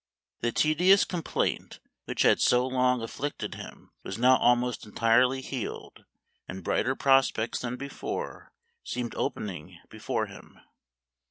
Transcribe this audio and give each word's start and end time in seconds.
The 0.39 0.51
tedi 0.51 0.91
ous 0.91 1.05
complaint 1.05 1.79
which 2.05 2.23
had 2.23 2.41
so 2.41 2.65
long 2.65 3.03
afflicted 3.03 3.53
him 3.53 3.91
was 4.01 4.17
now 4.17 4.35
almost 4.37 4.83
entirely 4.83 5.41
healed, 5.43 6.05
and 6.47 6.63
brighter 6.63 6.95
prospects 6.95 7.59
than 7.59 7.75
before 7.75 8.51
seemed 8.83 9.13
opening 9.13 9.77
before 9.91 10.25
him. 10.25 10.59